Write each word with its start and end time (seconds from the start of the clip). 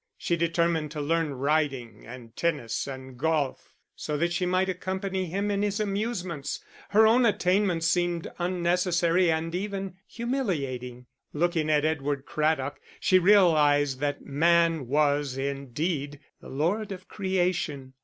She 0.17 0.35
determined 0.35 0.89
to 0.93 0.99
learn 0.99 1.35
riding 1.35 2.07
and 2.07 2.35
tennis 2.35 2.87
and 2.87 3.19
golf, 3.19 3.75
so 3.95 4.17
that 4.17 4.33
she 4.33 4.47
might 4.47 4.67
accompany 4.67 5.27
him 5.27 5.51
in 5.51 5.61
his 5.61 5.79
amusements; 5.79 6.59
her 6.89 7.05
own 7.05 7.23
attainments 7.23 7.85
seemed 7.85 8.25
unnecessary 8.39 9.29
and 9.31 9.53
even 9.53 9.97
humiliating. 10.07 11.05
Looking 11.33 11.69
at 11.69 11.85
Edward 11.85 12.25
Craddock 12.25 12.81
she 12.99 13.19
realised 13.19 13.99
that 13.99 14.25
man 14.25 14.87
was 14.87 15.37
indeed 15.37 16.19
the 16.39 16.49
lord 16.49 16.91
of 16.91 17.07
creation. 17.07 17.93